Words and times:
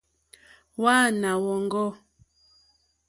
Hwáǃánáá 0.75 1.35
wɔ̀ŋɡɔ́. 1.43 1.89